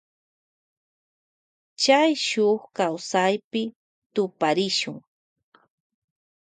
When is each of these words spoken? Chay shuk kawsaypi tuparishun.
Chay 1.81 2.11
shuk 2.25 2.59
kawsaypi 2.77 3.61
tuparishun. 4.13 4.97